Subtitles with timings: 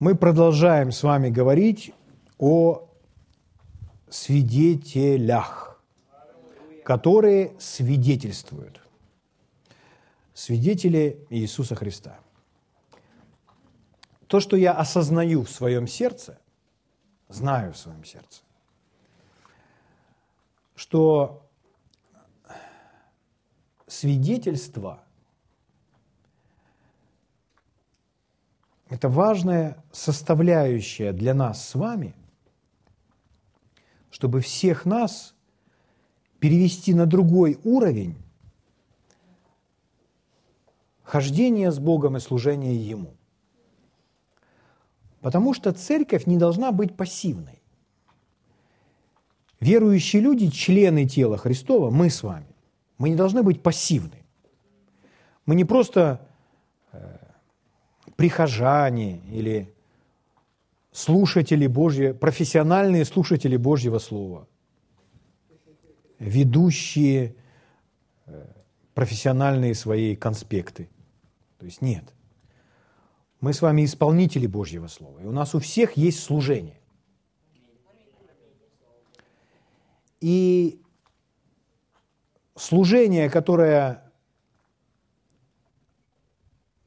[0.00, 1.92] Мы продолжаем с вами говорить
[2.38, 2.88] о
[4.08, 5.82] свидетелях,
[6.84, 8.80] которые свидетельствуют.
[10.34, 12.20] Свидетели Иисуса Христа.
[14.28, 16.38] То, что я осознаю в своем сердце,
[17.28, 18.42] знаю в своем сердце,
[20.76, 21.44] что
[23.88, 25.02] свидетельство–
[28.88, 32.14] это важная составляющая для нас с вами,
[34.10, 35.34] чтобы всех нас
[36.38, 38.16] перевести на другой уровень
[41.02, 43.14] хождения с Богом и служения Ему.
[45.20, 47.60] Потому что церковь не должна быть пассивной.
[49.60, 52.46] Верующие люди, члены тела Христова, мы с вами,
[52.96, 54.22] мы не должны быть пассивны.
[55.46, 56.20] Мы не просто
[56.92, 57.17] э,
[58.18, 59.72] прихожане или
[60.90, 64.48] слушатели Божьи, профессиональные слушатели Божьего Слова,
[66.18, 67.36] ведущие
[68.26, 68.44] э,
[68.92, 70.88] профессиональные свои конспекты.
[71.58, 72.12] То есть нет.
[73.40, 76.80] Мы с вами исполнители Божьего Слова, и у нас у всех есть служение.
[80.20, 80.82] И
[82.56, 84.07] служение, которое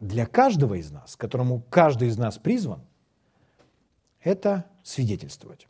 [0.02, 2.82] для каждого из нас, которому каждый из нас призван,
[4.20, 5.68] это свидетельствовать.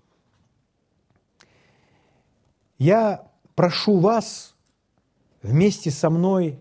[2.77, 4.55] Я прошу вас
[5.43, 6.59] вместе со мной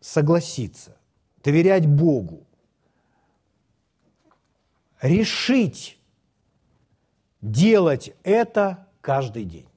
[0.00, 0.96] согласиться,
[1.42, 2.46] доверять Богу,
[5.02, 5.98] решить
[7.42, 9.68] делать это каждый день.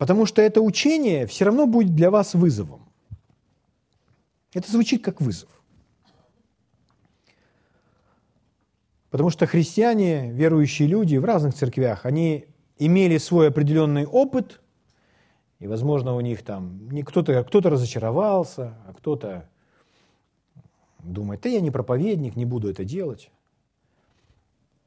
[0.00, 2.88] Потому что это учение все равно будет для вас вызовом.
[4.54, 5.50] Это звучит как вызов.
[9.10, 12.46] Потому что христиане, верующие люди в разных церквях, они
[12.78, 14.62] имели свой определенный опыт,
[15.58, 19.50] и, возможно, у них там кто-то кто разочаровался, а кто-то
[21.00, 23.30] думает, да я не проповедник, не буду это делать.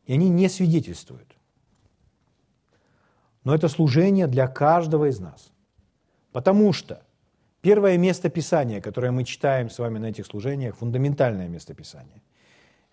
[0.07, 1.37] И они не свидетельствуют.
[3.43, 5.51] Но это служение для каждого из нас.
[6.31, 7.01] Потому что
[7.61, 12.21] первое место Писания, которое мы читаем с вами на этих служениях, фундаментальное место Писания,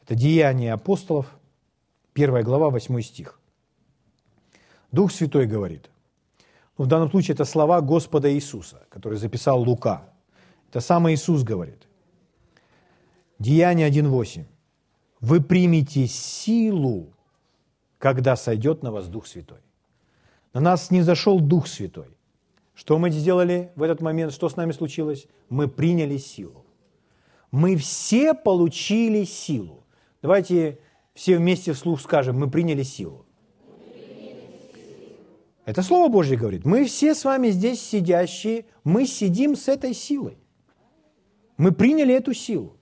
[0.02, 1.26] это Деяния апостолов,
[2.12, 3.38] первая глава, 8 стих.
[4.92, 5.90] Дух Святой говорит,
[6.76, 10.02] ну, в данном случае это слова Господа Иисуса, который записал Лука.
[10.70, 11.86] Это сам Иисус говорит.
[13.38, 14.44] Деяние 1.8.
[15.20, 17.12] Вы примете силу,
[17.98, 19.60] когда сойдет на вас Дух Святой.
[20.52, 22.16] На нас не зашел Дух Святой.
[22.74, 24.32] Что мы сделали в этот момент?
[24.32, 25.26] Что с нами случилось?
[25.48, 26.64] Мы приняли силу.
[27.50, 29.84] Мы все получили силу.
[30.22, 30.78] Давайте
[31.14, 33.26] все вместе вслух скажем, мы приняли силу.
[35.66, 36.64] Это Слово Божье говорит.
[36.64, 40.38] Мы все с вами здесь сидящие, мы сидим с этой силой.
[41.56, 42.76] Мы приняли эту силу.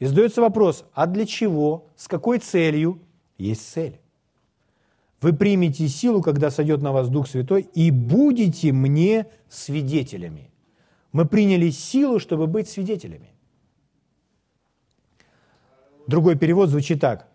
[0.00, 3.00] И задается вопрос, а для чего, с какой целью?
[3.38, 3.99] Есть цель.
[5.20, 10.50] Вы примете силу, когда сойдет на вас Дух Святой, и будете мне свидетелями.
[11.12, 13.30] Мы приняли силу, чтобы быть свидетелями.
[16.06, 17.28] Другой перевод звучит так.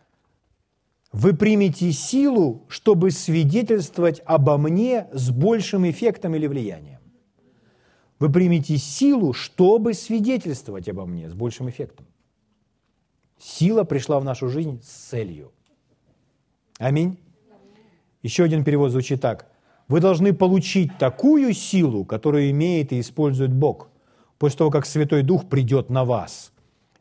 [1.11, 6.99] Вы примете силу, чтобы свидетельствовать обо мне с большим эффектом или влиянием.
[8.19, 12.05] Вы примете силу, чтобы свидетельствовать обо мне с большим эффектом.
[13.37, 15.51] Сила пришла в нашу жизнь с целью.
[16.79, 17.17] Аминь.
[18.25, 19.45] Еще один перевод звучит так.
[19.87, 23.87] Вы должны получить такую силу, которую имеет и использует Бог,
[24.39, 26.51] после того, как Святой Дух придет на вас.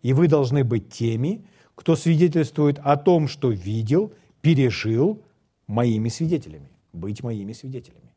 [0.03, 1.47] И вы должны быть теми,
[1.77, 5.23] кто свидетельствует о том, что видел, пережил,
[5.67, 8.13] моими свидетелями, быть моими свидетелями.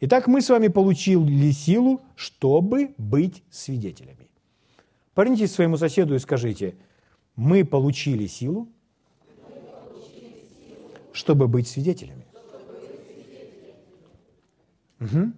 [0.00, 4.28] Итак, мы с вами получили силу, чтобы быть свидетелями.
[5.14, 6.74] Повернитесь своему соседу и скажите,
[7.36, 8.66] мы получили силу,
[11.12, 12.26] чтобы быть свидетелями.
[15.02, 15.32] Угу.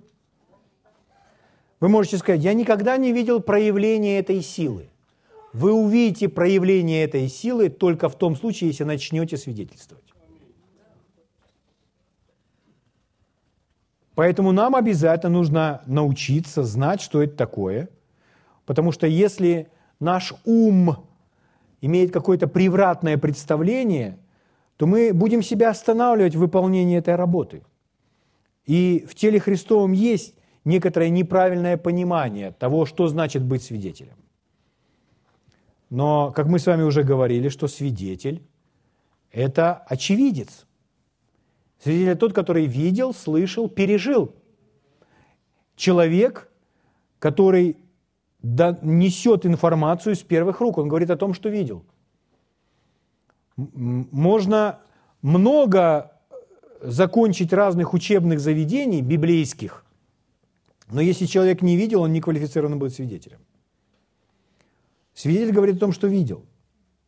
[1.80, 4.88] Вы можете сказать, я никогда не видел проявления этой силы.
[5.52, 10.04] Вы увидите проявление этой силы только в том случае, если начнете свидетельствовать.
[14.14, 17.88] Поэтому нам обязательно нужно научиться знать, что это такое.
[18.64, 19.68] Потому что если
[20.00, 21.04] наш ум
[21.80, 24.18] имеет какое-то превратное представление,
[24.76, 27.62] то мы будем себя останавливать в выполнении этой работы–
[28.66, 30.34] и в теле Христовом есть
[30.64, 34.16] некоторое неправильное понимание того, что значит быть свидетелем.
[35.90, 38.42] Но, как мы с вами уже говорили, что свидетель–
[39.30, 40.66] это очевидец.
[41.78, 44.34] Свидетель– тот, который видел, слышал, пережил.
[45.76, 46.50] Человек,
[47.18, 47.76] который
[48.42, 50.78] несет информацию с первых рук.
[50.78, 51.84] Он говорит о том, что видел.
[53.56, 54.80] Можно
[55.22, 56.13] много
[56.84, 59.84] закончить разных учебных заведений библейских,
[60.90, 63.38] но если человек не видел, он не квалифицирован будет свидетелем.
[65.14, 66.44] Свидетель говорит о том, что видел.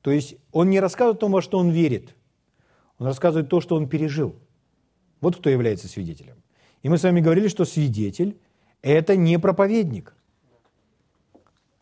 [0.00, 2.14] То есть он не рассказывает о том, во что он верит.
[2.98, 4.36] Он рассказывает то, что он пережил.
[5.20, 6.36] Вот кто является свидетелем.
[6.82, 8.38] И мы с вами говорили, что свидетель–
[8.82, 10.14] это не проповедник.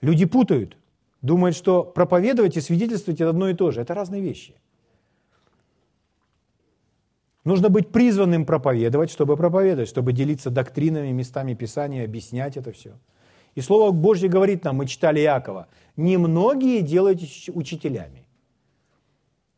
[0.01, 0.77] Люди путают,
[1.23, 3.81] думают, что проповедовать и свидетельствовать– это одно и то же.
[3.81, 4.55] Это разные вещи.
[7.45, 12.99] Нужно быть призванным проповедовать, чтобы проповедовать, чтобы делиться доктринами, местами Писания, объяснять это все.
[13.55, 18.27] И Слово Божье говорит нам, мы читали Иакова, немногие делайте учителями.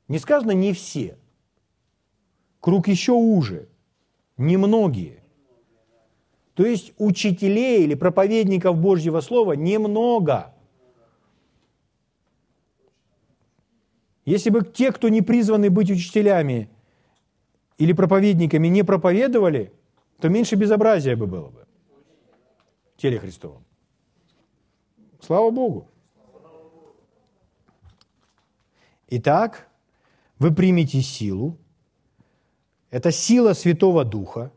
[0.09, 1.17] Не сказано не все.
[2.61, 3.69] Круг еще уже.
[4.37, 5.23] Немногие.
[6.55, 10.55] То есть учителей или проповедников Божьего Слова немного.
[14.25, 16.69] Если бы те, кто не призваны быть учителями
[17.79, 19.73] или проповедниками, не проповедовали,
[20.21, 21.67] то меньше безобразия бы было бы
[22.95, 23.65] в теле Христовом.
[25.21, 25.89] Слава Богу.
[29.09, 29.69] Итак,
[30.39, 31.59] вы примете силу.
[32.91, 34.53] Это сила Святого Духа.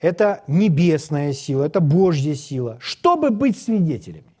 [0.00, 4.32] Это небесная сила, это Божья сила, чтобы быть свидетелями.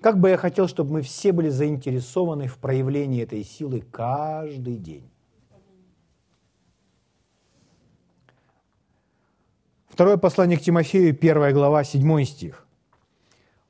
[0.00, 5.11] Как бы я хотел, чтобы мы все были заинтересованы в проявлении этой силы каждый день.
[9.92, 12.66] Второе послание к Тимофею, первая глава, седьмой стих.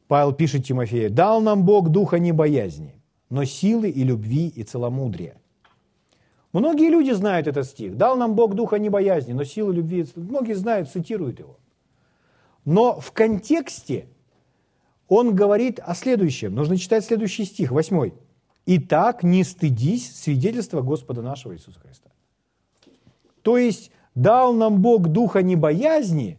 [0.06, 2.94] Павел пишет Тимофею, «Дал нам Бог духа не боязни,
[3.28, 5.34] но силы и любви и целомудрия».
[6.52, 7.96] Многие люди знают этот стих.
[7.96, 10.06] «Дал нам Бог духа не боязни, но силы любви».
[10.14, 11.58] Многие знают, цитируют его.
[12.64, 14.06] Но в контексте
[15.08, 16.54] он говорит о следующем.
[16.54, 18.14] Нужно читать следующий стих, восьмой.
[18.64, 22.10] «Итак, не стыдись свидетельства Господа нашего Иисуса Христа».
[23.42, 26.38] То есть, дал нам Бог духа не боязни,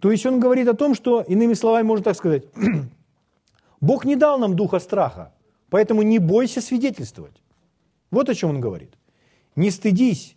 [0.00, 2.44] то есть он говорит о том, что, иными словами, можно так сказать,
[3.80, 5.32] Бог не дал нам духа страха,
[5.68, 7.42] поэтому не бойся свидетельствовать.
[8.10, 8.94] Вот о чем он говорит.
[9.56, 10.36] Не стыдись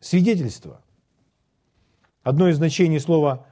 [0.00, 0.80] свидетельства.
[2.22, 3.46] Одно из значений слова,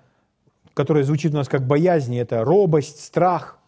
[0.72, 3.58] которое звучит у нас как боязнь, это робость, страх.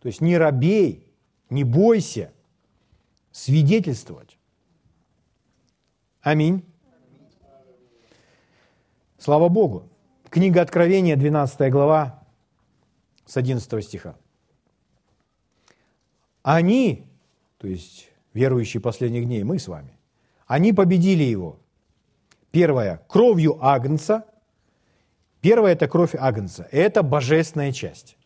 [0.00, 1.04] То есть не робей,
[1.50, 2.32] не бойся
[3.32, 4.38] свидетельствовать.
[6.22, 6.64] Аминь.
[9.20, 9.86] Слава Богу.
[10.30, 12.24] Книга Откровения, 12 глава,
[13.26, 14.16] с 11 стиха.
[16.42, 17.06] Они,
[17.58, 19.98] то есть верующие последних дней, мы с вами,
[20.46, 21.58] они победили его.
[22.50, 24.24] Первое, кровью Агнца.
[25.42, 26.66] Первое– это кровь Агнца.
[26.72, 28.16] Это божественная часть.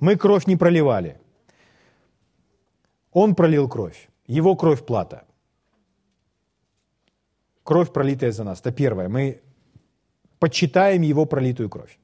[0.00, 1.20] Мы кровь не проливали.
[3.12, 4.08] Он пролил кровь.
[4.26, 5.26] Его кровь– плата.
[7.64, 8.60] Кровь, пролитая за нас.
[8.60, 9.10] Это первое.
[9.10, 9.42] Мы
[10.42, 11.96] почитаем его пролитую кровь.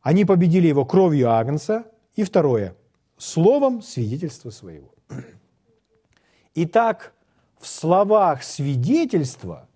[0.00, 1.86] Они победили его кровью Агнца.
[2.14, 2.76] И второе–
[3.18, 4.94] словом свидетельства своего.
[6.54, 7.12] Итак,
[7.58, 9.68] в словах свидетельства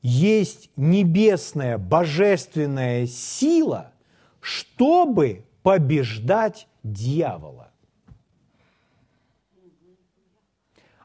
[0.00, 3.92] есть небесная, божественная сила,
[4.38, 7.72] чтобы побеждать дьявола.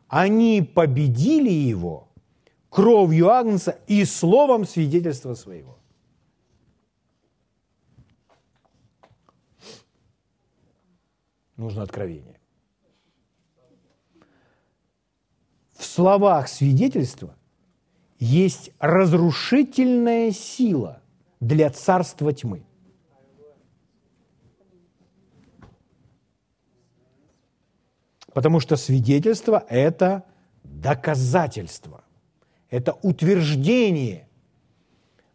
[0.08, 2.08] Они победили его–
[2.72, 5.78] кровью Агнца и словом свидетельства своего.
[11.58, 12.40] Нужно откровение.
[15.74, 17.36] В словах свидетельства
[18.20, 21.02] есть разрушительная сила
[21.42, 22.64] для царства тьмы.
[28.34, 30.24] Потому что свидетельство– это
[30.64, 32.06] доказательство–
[32.72, 34.28] это утверждение.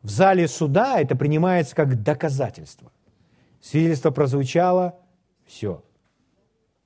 [0.03, 2.91] В зале суда это принимается как доказательство.
[3.61, 4.99] Свидетельство прозвучало,
[5.47, 5.85] все,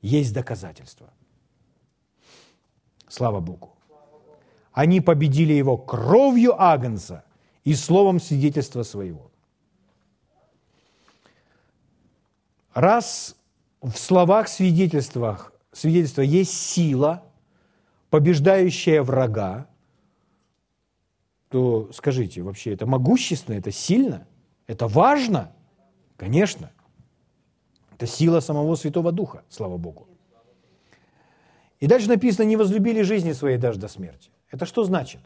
[0.03, 1.11] есть доказательство.
[3.09, 3.77] Слава Богу.
[4.73, 7.25] Они победили его кровью Агнца
[7.65, 9.31] и словом свидетельства своего.
[12.73, 13.37] Раз
[13.83, 17.25] в словах свидетельствах, свидетельства есть сила,
[18.11, 19.70] побеждающая врага,
[21.51, 24.27] то скажите, вообще это могущественно, это сильно,
[24.67, 25.53] это важно?
[26.17, 26.71] Конечно.
[27.91, 30.09] Это сила самого Святого Духа, слава Богу.
[31.81, 34.31] И дальше написано, не возлюбили жизни своей даже до смерти.
[34.51, 35.21] Это что значит?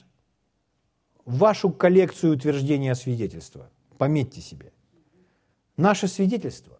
[1.26, 3.70] Вашу коллекцию утверждения свидетельства.
[3.98, 4.72] Пометьте себе.
[5.76, 6.78] Наше свидетельство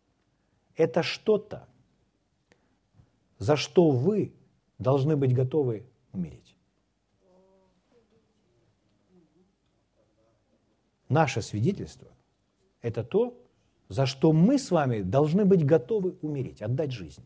[0.76, 1.68] –это что-то,
[3.38, 4.32] за что вы
[4.78, 6.41] должны быть готовы умереть.
[11.12, 12.08] Наше свидетельство–
[12.80, 13.38] это то,
[13.90, 17.22] за что мы с вами должны быть готовы умереть, отдать жизнь.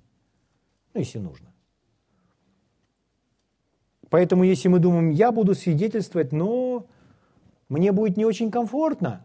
[0.93, 1.55] Ну, если нужно.
[4.11, 6.89] Поэтому, если мы думаем, я буду свидетельствовать, но
[7.69, 9.25] мне будет не очень комфортно,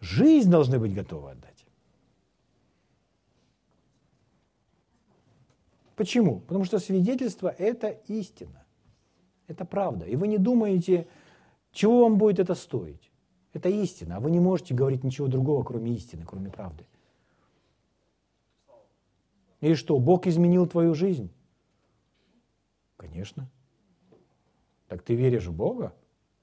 [0.00, 1.64] жизнь должны быть готовы отдать.
[5.96, 6.40] Почему?
[6.40, 8.66] Потому что свидетельство– это истина,
[9.46, 10.04] это правда.
[10.04, 11.06] И вы не думаете,
[11.72, 13.10] чего вам будет это стоить.
[13.52, 16.86] Это истина, а вы не можете говорить ничего другого, кроме истины, кроме правды.
[19.60, 21.30] И что, Бог изменил твою жизнь?
[22.96, 23.50] Конечно.
[24.88, 25.94] Так ты веришь в Бога?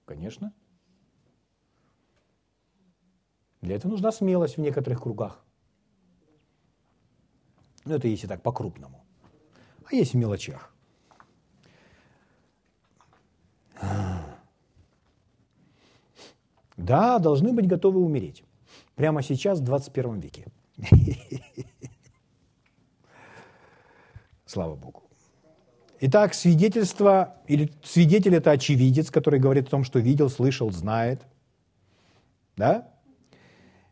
[0.06, 0.54] Конечно.
[3.62, 5.44] Для этого нужна смелость в некоторых кругах.
[7.86, 9.04] Ну, это если так, по-крупному.
[9.86, 10.74] А есть в мелочах.
[16.80, 18.44] Да, должны быть готовы умереть.
[18.96, 20.46] Прямо сейчас, в 21 веке.
[24.46, 25.04] Слава Богу.
[26.00, 31.22] Итак, свидетельство, или свидетель– это очевидец, который говорит о том, что видел, слышал, знает.
[32.56, 32.88] Да?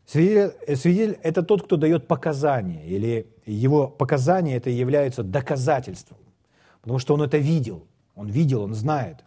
[0.06, 6.20] Свидетель, свидетель– это тот, кто дает показания, или его показания это являются доказательством,
[6.82, 9.25] потому что он это видел, он видел, он знает.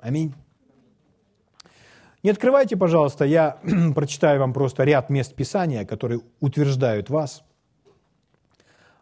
[0.00, 0.32] Аминь.
[2.26, 3.60] Не открывайте, пожалуйста, я
[3.94, 7.44] прочитаю вам просто ряд мест Писания, которые утверждают вас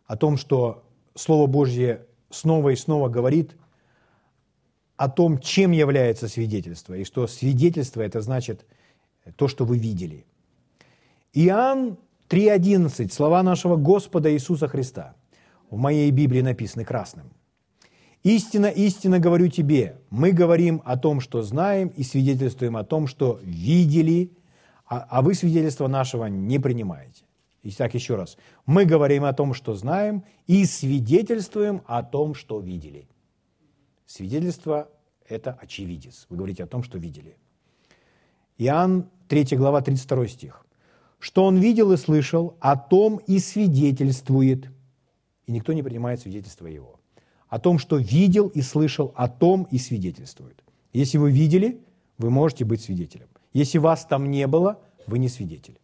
[0.04, 3.56] о том, что Слово Божье снова и снова говорит
[4.98, 8.66] о том, чем является свидетельство, и что свидетельство– это значит
[9.36, 10.26] то, что вы видели.
[11.32, 11.96] Иоанн
[12.28, 15.14] 3.11, слова нашего Господа Иисуса Христа,
[15.70, 17.30] в моей Библии написаны красным–
[18.24, 23.38] Истинно, истинно говорю тебе, мы говорим о том, что знаем, и свидетельствуем о том, что
[23.42, 24.30] видели,
[24.86, 27.24] а, а вы свидетельство нашего не принимаете.
[27.64, 28.38] Итак, еще раз.
[28.64, 33.06] Мы говорим о том, что знаем, и свидетельствуем о том, что видели.
[34.06, 34.88] Свидетельство–
[35.28, 36.26] это очевидец.
[36.30, 37.36] Вы говорите о том, что видели.
[38.56, 40.66] Иоанн 3 глава 32 стих.
[41.18, 44.70] «Что он видел и слышал, о том и свидетельствует».
[45.46, 46.93] И никто не принимает свидетельство его
[47.54, 50.64] о том, что видел и слышал, о том и свидетельствует.
[50.92, 51.78] Если вы видели,
[52.18, 53.28] вы можете быть свидетелем.
[53.52, 55.78] Если вас там не было, вы не свидетель.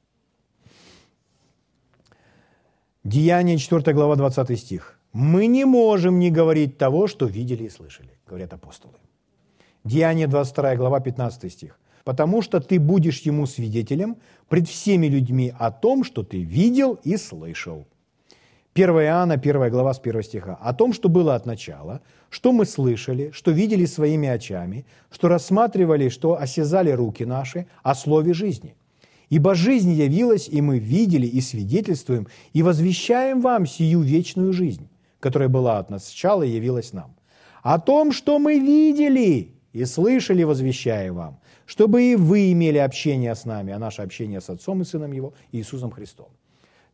[3.05, 4.99] Деяние 4 глава 20 стих.
[5.13, 8.95] «Мы не можем не говорить того, что видели и слышали», говорят апостолы.
[9.85, 11.79] Деяние 22 глава 15 стих.
[12.03, 14.17] «Потому что ты будешь ему свидетелем
[14.49, 17.87] пред всеми людьми о том, что ты видел и слышал».
[18.75, 22.65] 1 Иоанна, 1 глава с 1 стиха, о том, что было от начала, что мы
[22.65, 28.77] слышали, что видели своими очами, что рассматривали, что осязали руки наши о слове жизни.
[29.29, 35.49] Ибо жизнь явилась, и мы видели и свидетельствуем, и возвещаем вам сию вечную жизнь, которая
[35.49, 37.17] была от начала и явилась нам.
[37.65, 43.45] О том, что мы видели и слышали, возвещаем вам, чтобы и вы имели общение с
[43.45, 46.29] нами, а наше общение с Отцом и Сыном Его, Иисусом Христом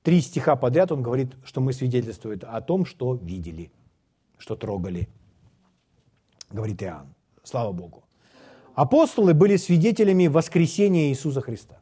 [0.07, 3.73] три стиха подряд он говорит, что мы свидетельствуем о том, что видели,
[4.39, 5.09] что трогали.
[6.49, 7.13] Говорит Иоанн.
[7.43, 8.05] Слава Богу.
[8.77, 11.81] Апостолы были свидетелями воскресения Иисуса Христа.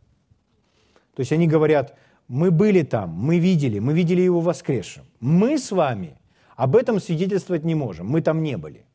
[1.15, 5.05] То есть они говорят, мы были там, мы видели, мы видели Его воскресшим.
[5.21, 6.17] Мы с вами
[6.57, 8.87] об этом свидетельствовать не можем, мы там не были.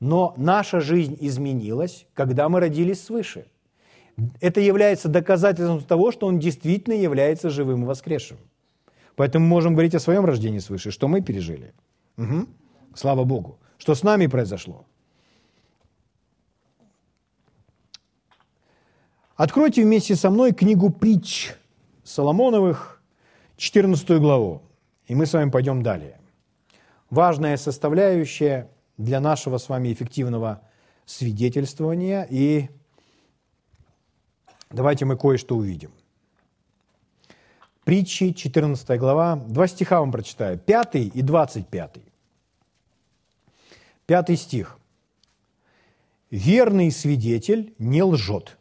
[0.00, 3.46] Но наша жизнь изменилась, когда мы родились свыше–
[4.40, 8.38] это является доказательством того, что он действительно является живым и воскресшим.
[9.16, 11.72] Поэтому мы можем говорить о своем рождении свыше, что мы пережили.
[12.16, 12.46] Угу.
[12.94, 13.58] Слава Богу.
[13.78, 14.84] Что с нами произошло.
[19.36, 21.52] Откройте вместе со мной книгу притч
[22.04, 23.02] Соломоновых,
[23.56, 24.62] 14 главу,
[25.06, 26.18] и мы с вами пойдем далее.
[27.08, 30.60] Важная составляющая для нашего с вами эффективного
[31.06, 32.68] свидетельствования и
[34.70, 35.92] Давайте мы кое-что увидим.
[37.84, 41.96] Притчи, 14 глава, два стиха вам прочитаю, 5 и 25.
[44.06, 44.76] Пятый стих.
[46.30, 48.56] «Верный свидетель не лжет,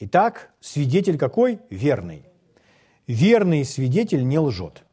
[0.00, 1.58] Итак, свидетель какой?
[1.70, 2.22] Верный.
[3.08, 4.84] Верный свидетель не лжет.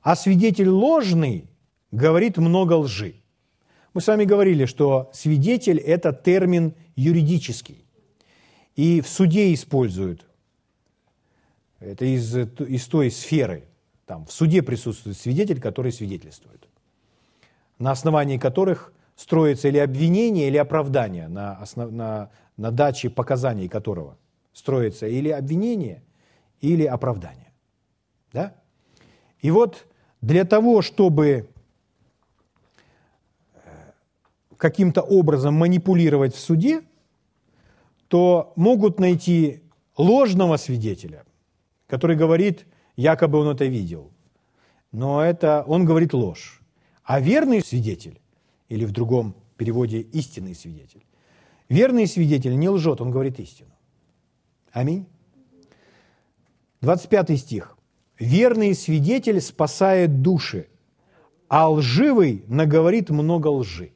[0.00, 1.46] А свидетель ложный
[1.90, 3.16] говорит много лжи.
[3.92, 7.84] Мы с вами говорили, что свидетель– это термин юридический.
[8.78, 10.24] И в суде используют.
[11.80, 13.64] Это из, из той сферы.
[14.06, 16.68] Там, в суде присутствует свидетель, который свидетельствует.
[17.80, 24.16] На основании которых строится или обвинение, или оправдание, на, основ, на, на даче показаний которого
[24.52, 26.04] строится или обвинение,
[26.60, 27.52] или оправдание.
[28.32, 28.54] Да?
[29.40, 29.88] И вот
[30.20, 31.48] для того, чтобы
[33.54, 33.90] э,
[34.56, 36.84] каким-то образом манипулировать в суде,
[38.08, 39.62] то могут найти
[39.96, 41.24] ложного свидетеля,
[41.86, 44.10] который говорит, якобы он это видел.
[44.92, 46.60] Но это он говорит ложь.
[47.04, 48.20] А верный свидетель,
[48.68, 51.04] или в другом переводе истинный свидетель,
[51.68, 53.70] верный свидетель не лжет, он говорит истину.
[54.72, 55.06] Аминь.
[56.80, 57.76] 25 стих.
[58.18, 60.68] Верный свидетель спасает души,
[61.48, 63.92] а лживый наговорит много лжи.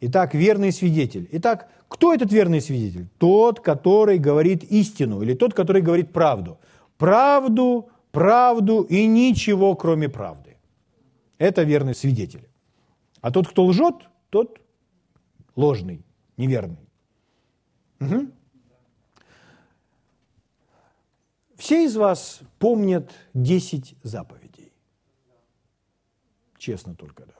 [0.00, 1.28] Итак, верный свидетель.
[1.32, 3.08] Итак, кто этот верный свидетель?
[3.18, 6.58] Тот, который говорит истину, или тот, который говорит правду.
[6.96, 10.56] Правду, правду и ничего, кроме правды.
[11.38, 12.48] Это верный свидетель.
[13.20, 14.60] А тот, кто лжет, тот
[15.54, 16.02] ложный,
[16.38, 16.88] неверный.
[18.00, 18.30] Угу.
[21.56, 24.72] Все из вас помнят 10 заповедей.
[26.56, 27.34] Честно только, да.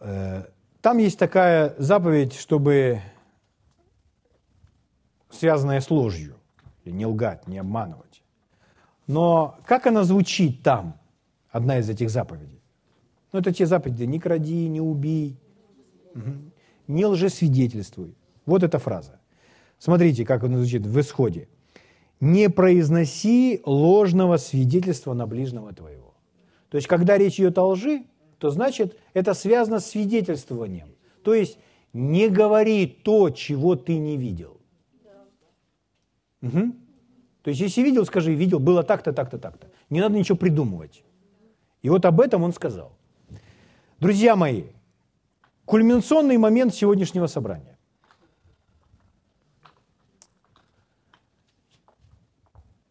[0.00, 3.00] Там есть такая заповедь, чтобы
[5.30, 6.36] связанная с ложью,
[6.84, 8.22] не лгать, не обманывать.
[9.06, 10.98] Но как она звучит там,
[11.50, 12.62] одна из этих заповедей?
[13.32, 15.36] Ну, это те заповеди «не кради, не убей»,
[16.88, 18.16] «не лжесвидетельствуй».
[18.46, 19.20] Вот эта фраза.
[19.78, 21.48] Смотрите, как он звучит в исходе.
[22.20, 26.14] «Не произноси ложного свидетельства на ближнего твоего».
[26.68, 28.04] То есть, когда речь идет о лжи,
[28.40, 30.88] то значит, это связано с свидетельствованием.
[31.22, 31.58] То есть,
[31.92, 34.56] не говори то, чего ты не видел.
[36.40, 36.72] Угу.
[37.42, 39.66] То есть, если видел, скажи, видел, было так-то, так-то, так-то.
[39.90, 41.04] Не надо ничего придумывать.
[41.82, 42.92] И вот об этом он сказал.
[43.98, 44.64] Друзья мои,
[45.66, 47.76] кульминационный момент сегодняшнего собрания.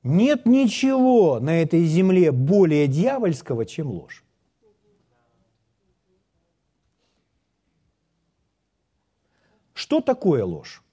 [0.04, 4.24] Нет ничего на этой земле более дьявольского, чем ложь.
[9.80, 10.84] Что такое ложь?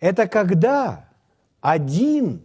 [0.00, 1.08] Это когда
[1.62, 2.42] один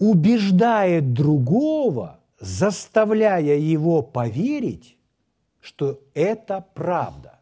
[0.00, 4.96] убеждает другого, заставляя его поверить,
[5.60, 7.38] что это правда,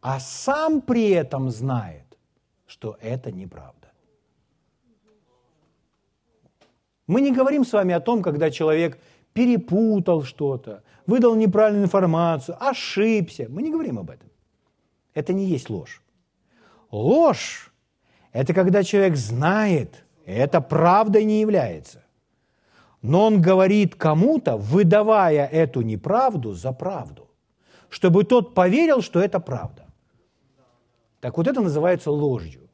[0.00, 2.16] а сам при этом знает,
[2.64, 3.90] что это неправда.
[7.08, 9.00] Мы не говорим с вами о том, когда человек
[9.32, 13.46] перепутал что-то, выдал неправильную информацию, ошибся.
[13.48, 14.30] Мы не говорим об этом.
[15.14, 16.02] Это не есть ложь.
[16.90, 17.72] Ложь–
[18.32, 22.04] это когда человек знает, это правдой не является.
[23.02, 27.30] Но он говорит кому-то, выдавая эту неправду за правду,
[27.88, 29.86] чтобы тот поверил, что это правда.
[31.20, 32.68] Так вот это называется ложью.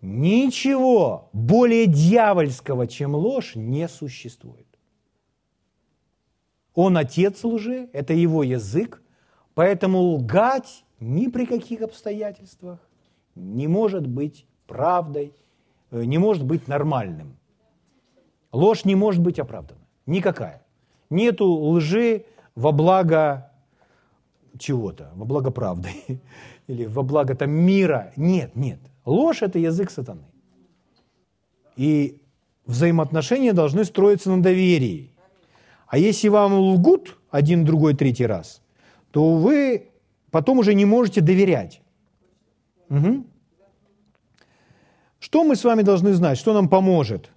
[0.00, 4.66] Ничего более дьявольского, чем ложь, не существует.
[6.74, 9.02] Он отец лжи, это его язык,
[9.60, 12.78] поэтому лгать ни при каких обстоятельствах
[13.34, 15.34] не может быть правдой,
[15.90, 17.36] э, не может быть нормальным.
[18.52, 19.82] Ложь не может быть оправдана.
[20.06, 20.62] Никакая.
[21.10, 23.52] Нету лжи во благо
[24.58, 25.90] чего-то, во благо правды
[26.66, 28.14] или во благо там мира.
[28.16, 28.80] Нет, нет.
[29.04, 30.24] Ложь– это язык сатаны.
[31.76, 32.22] И
[32.64, 35.12] взаимоотношения должны строиться на доверии.
[35.86, 38.62] А если вам лгут один, другой, третий раз,
[39.10, 39.90] то вы
[40.30, 41.80] потом уже не можете доверять.
[42.88, 43.24] Угу.
[45.18, 47.30] Что мы с вами должны знать, что нам поможет?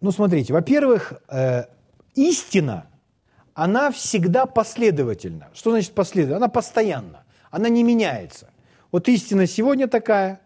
[0.00, 1.66] Ну, смотрите, во-первых, э,
[2.14, 2.86] истина,
[3.54, 5.50] она всегда последовательна.
[5.54, 6.38] Что значит последовательна?
[6.38, 8.50] Она постоянна, она не меняется.
[8.90, 10.40] Вот истина сегодня такая,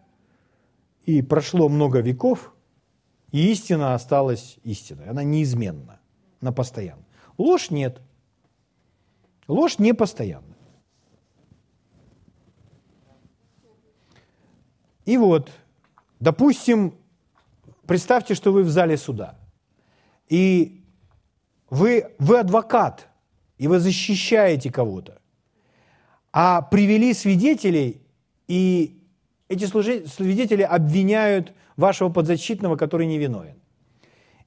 [1.05, 2.53] и прошло много веков,
[3.31, 5.09] и истина осталась истиной.
[5.09, 5.99] Она неизменна,
[6.41, 7.03] она постоянна.
[7.37, 7.99] Ложь нет.
[9.47, 10.55] Ложь не постоянна.
[15.05, 15.51] И вот,
[16.19, 16.95] допустим,
[17.85, 19.39] представьте, что вы в зале суда,
[20.27, 20.83] и
[21.69, 23.07] вы, вы адвокат,
[23.57, 25.21] и вы защищаете кого-то,
[26.33, 28.01] а привели свидетелей,
[28.49, 29.01] и
[29.47, 33.55] эти свидетели обвиняют вашего подзащитного, который невиновен.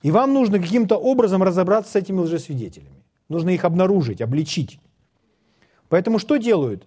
[0.02, 3.02] И вам нужно каким-то образом разобраться с этими лжесвидетелями.
[3.30, 4.78] Нужно их обнаружить, обличить.
[5.90, 6.86] Поэтому что делают?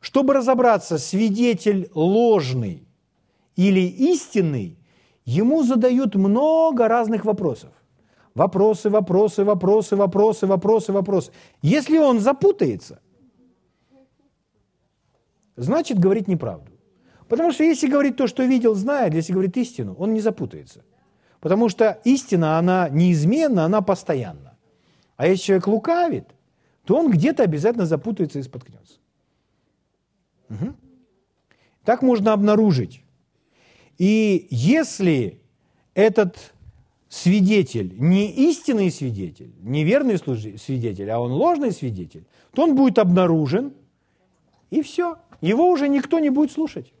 [0.00, 2.86] Чтобы разобраться, свидетель ложный
[3.56, 4.78] или истинный,
[5.24, 7.70] ему задают много разных вопросов.
[8.34, 11.32] Вопросы, вопросы, вопросы, вопросы, вопросы, вопросы.
[11.62, 13.00] Если он запутается,
[15.56, 16.72] значит говорит неправду.
[17.28, 20.84] Потому что если говорит то, что видел, знает, если говорит истину, он не запутается.
[21.40, 24.56] Потому что истина, она неизменна, она постоянна.
[25.16, 26.24] А если человек лукавит,
[26.90, 28.94] то он где-то обязательно запутается и споткнется.
[30.48, 30.74] Угу.
[31.84, 33.04] Так можно обнаружить.
[33.96, 35.40] И если
[35.94, 36.52] этот
[37.08, 42.24] свидетель не истинный свидетель, не верный свидетель, а он ложный свидетель,
[42.54, 43.72] то он будет обнаружен,
[44.70, 45.16] и все.
[45.40, 46.92] Его уже никто не будет слушать.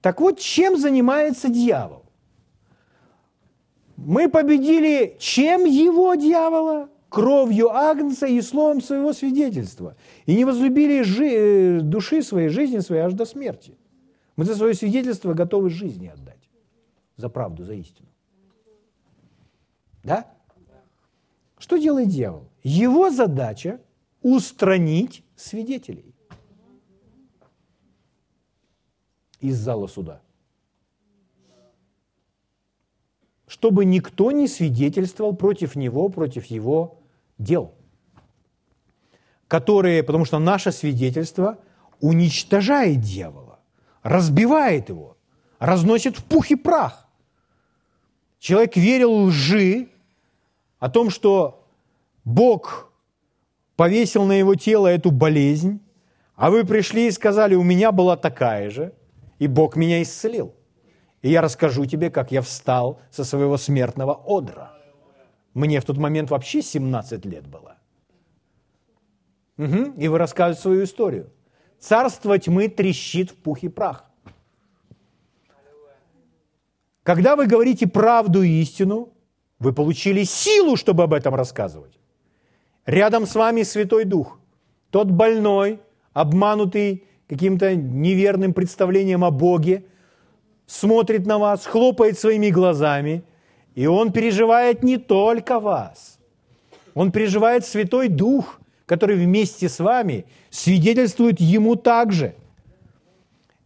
[0.00, 2.06] Так вот, чем занимается дьявол?
[3.98, 6.88] Мы победили чем его дьявола?
[7.10, 9.96] Кровью Агнца и словом своего свидетельства.
[10.26, 13.76] И не возлюбили жи- э, души своей, жизни своей аж до смерти.
[14.36, 16.48] Мы за свое свидетельство готовы жизни отдать.
[17.16, 18.08] За правду, за истину.
[20.04, 20.32] Да?
[21.58, 22.48] Что делает дьявол?
[22.62, 23.80] Его задача
[24.22, 26.14] устранить свидетелей
[29.40, 30.22] из зала суда.
[33.48, 36.99] Чтобы никто не свидетельствовал против него, против его
[37.42, 37.74] дел.
[39.48, 41.58] Которые, потому что наше свидетельство
[42.00, 43.58] уничтожает дьявола,
[44.02, 45.16] разбивает его,
[45.58, 47.08] разносит в пух и прах.
[48.38, 49.88] Человек верил лжи
[50.78, 51.66] о том, что
[52.24, 52.92] Бог
[53.76, 55.80] повесил на его тело эту болезнь,
[56.36, 58.94] а вы пришли и сказали, у меня была такая же,
[59.38, 60.54] и Бог меня исцелил.
[61.22, 64.79] И я расскажу тебе, как я встал со своего смертного одра.
[65.54, 67.76] Мне в тот момент вообще 17 лет было.
[69.58, 69.94] Угу.
[69.98, 71.30] И вы рассказываете свою историю.
[71.78, 74.04] Царство тьмы трещит в пух и прах.
[77.02, 79.12] Когда вы говорите правду и истину,
[79.58, 81.98] вы получили силу, чтобы об этом рассказывать.
[82.86, 84.38] Рядом с вами Святой Дух.
[84.90, 85.80] Тот больной,
[86.12, 89.84] обманутый каким-то неверным представлением о Боге,
[90.66, 93.24] смотрит на вас, хлопает своими глазами,
[93.80, 96.18] и он переживает не только вас.
[96.92, 102.34] Он переживает Святой Дух, который вместе с вами свидетельствует ему также.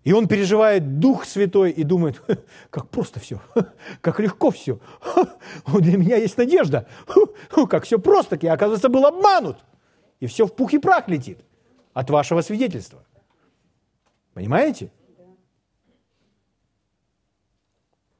[0.04, 2.22] И он переживает Дух Святой и думает,
[2.70, 3.40] как просто все,
[4.00, 4.78] как легко все.
[5.66, 6.86] Для меня есть надежда,
[7.68, 9.56] как все просто, я, оказывается, был обманут.
[10.20, 11.40] И все в пух и прах летит
[11.92, 13.04] от вашего свидетельства.
[14.32, 14.92] Понимаете?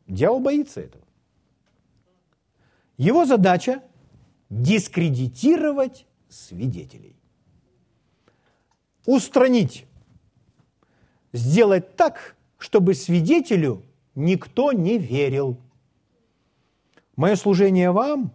[0.08, 1.03] Дьявол боится этого.
[2.96, 3.82] Его задача–
[4.50, 7.16] дискредитировать свидетелей.
[9.06, 9.86] Устранить.
[11.32, 13.82] Сделать так, чтобы свидетелю
[14.14, 15.58] никто не верил.
[17.16, 18.32] Мое служение вам,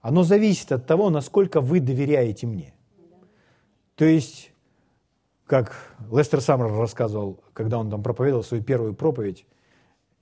[0.00, 2.74] оно зависит от того, насколько вы доверяете мне.
[3.96, 4.52] То есть,
[5.44, 9.46] как Лестер Саммер рассказывал, когда он там проповедовал свою первую проповедь,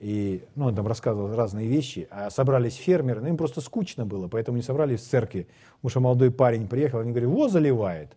[0.01, 4.29] и ну, он там рассказывал разные вещи, а собрались фермеры, ну, им просто скучно было,
[4.29, 5.47] поэтому не собрались в церкви.
[5.77, 8.17] Потому что молодой парень приехал, они говорят, во заливает,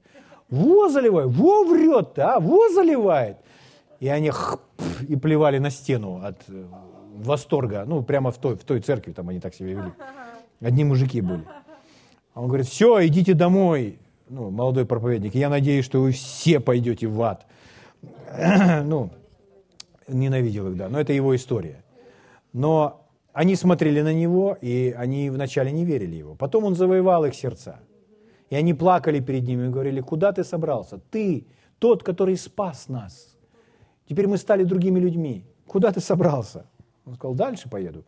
[0.49, 3.37] во заливает, во врет, а, во заливает.
[3.99, 4.61] И они хп,
[5.09, 6.65] и плевали на стену от э,
[7.15, 9.91] восторга, ну, прямо в той, в той церкви там они так себя вели.
[10.61, 11.43] Одни мужики были.
[12.33, 17.07] А он говорит, все, идите домой, ну, молодой проповедник, я надеюсь, что вы все пойдете
[17.07, 17.45] в ад.
[18.85, 19.09] ну,
[20.07, 21.83] ненавидел их, да, но это его история.
[22.51, 26.35] Но они смотрели на него, и они вначале не верили его.
[26.35, 27.79] Потом он завоевал их сердца.
[28.49, 30.99] И они плакали перед ним и говорили, куда ты собрался?
[31.09, 31.47] Ты,
[31.79, 33.35] тот, который спас нас.
[34.07, 35.45] Теперь мы стали другими людьми.
[35.65, 36.67] Куда ты собрался?
[37.05, 38.05] Он сказал, дальше поеду.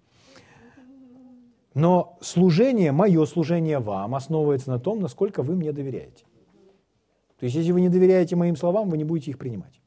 [1.73, 6.25] Но служение, мое служение вам основывается на том, насколько вы мне доверяете.
[7.39, 9.81] То есть, если вы не доверяете моим словам, вы не будете их принимать.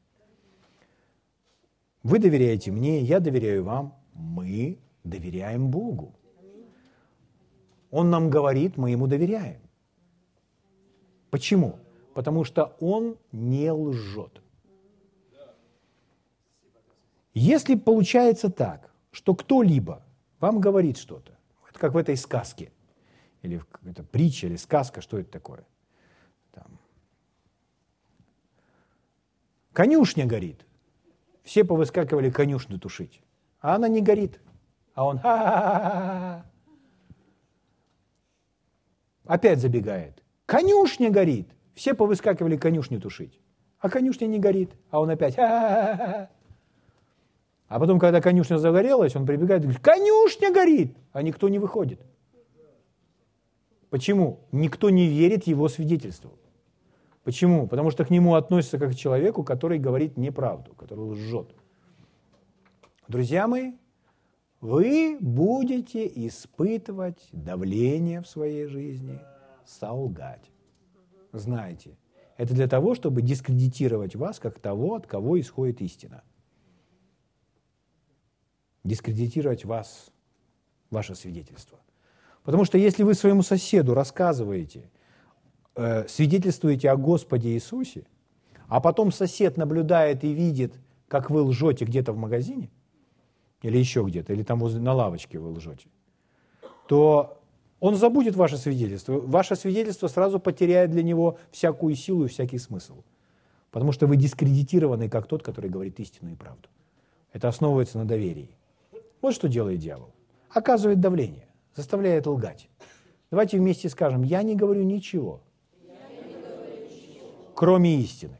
[2.03, 6.15] Вы доверяете мне, я доверяю вам, мы доверяем Богу.
[7.91, 9.61] Он нам говорит, мы ему доверяем.
[11.29, 11.79] Почему?
[12.13, 14.41] Потому что он не лжет.
[17.33, 20.03] Если получается так, что кто-либо
[20.39, 21.37] вам говорит что-то,
[21.69, 22.71] это как в этой сказке,
[23.41, 25.65] или это притча, или сказка, что это такое?
[26.51, 26.79] Там,
[29.71, 30.65] Конюшня горит.
[31.43, 33.21] Все повыскакивали конюшню тушить.
[33.61, 34.39] А она не горит.
[34.93, 36.45] А он ха-ха-ха.
[39.25, 40.23] Опять забегает.
[40.45, 41.49] Конюшня горит.
[41.75, 43.39] Все повыскакивали конюшню тушить.
[43.79, 44.71] А конюшня не горит.
[44.89, 46.29] А он опять ха-ха-ха.
[47.69, 52.01] А потом, когда конюшня загорелась, он прибегает и говорит, конюшня горит, а никто не выходит.
[53.91, 54.39] Почему?
[54.51, 56.31] Никто не верит его свидетельству.
[57.23, 57.67] Почему?
[57.67, 61.53] Потому что к нему относятся как к человеку, который говорит неправду, который лжет.
[63.07, 63.73] Друзья мои,
[64.61, 69.19] вы будете испытывать давление в своей жизни,
[69.65, 70.51] солгать.
[71.31, 71.97] Знаете,
[72.37, 76.23] это для того, чтобы дискредитировать вас как того, от кого исходит истина.
[78.83, 80.09] Дискредитировать вас,
[80.89, 81.79] ваше свидетельство.
[82.43, 84.89] Потому что если вы своему соседу рассказываете,
[85.79, 88.03] э, свидетельствуете о Господе Иисусе,
[88.67, 90.73] а потом сосед наблюдает и видит,
[91.07, 92.69] как вы лжете где-то в магазине,
[93.61, 95.87] или еще где-то, или там возле, на лавочке вы лжете,
[96.87, 97.39] то
[97.79, 99.13] он забудет ваше свидетельство.
[99.13, 103.03] Ваше свидетельство сразу потеряет для него всякую силу и всякий смысл.
[103.71, 106.67] Потому что вы дискредитированы как тот, который говорит истину и правду.
[107.31, 108.49] Это основывается на доверии.
[109.21, 110.09] Вот что делает дьявол.
[110.49, 112.67] Оказывает давление, заставляет лгать.
[113.31, 115.41] Давайте вместе скажем, я не говорю ничего,
[117.59, 118.37] кроме, истины.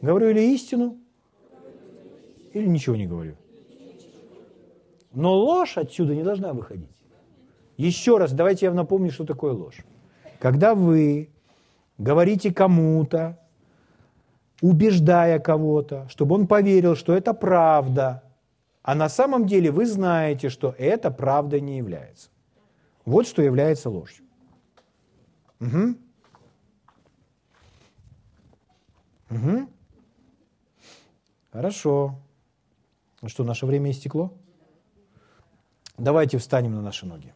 [0.00, 0.96] Говорю ли истину,
[2.54, 3.34] или ничего не говорю?
[5.12, 6.96] Но ложь отсюда не должна выходить.
[7.76, 9.84] Еще раз, давайте я напомню, что такое ложь.
[10.38, 11.28] Когда вы
[11.98, 13.38] говорите кому-то,
[14.62, 18.22] убеждая кого-то, чтобы он поверил, что это правда,
[18.82, 22.30] а на самом деле вы знаете, что это правда не является.
[23.04, 24.24] Вот что является ложью.
[25.60, 25.96] Угу.
[29.30, 29.68] Угу.
[31.52, 32.16] Хорошо.
[33.26, 34.32] Что, наше время истекло?
[35.98, 37.34] Давайте встанем на наши ноги.